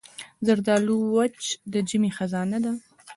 زردالو 0.45 0.95
وچ 1.15 1.39
د 1.71 1.73
ژمي 1.89 2.11
خزانه 2.17 2.57
ده. 2.65 2.71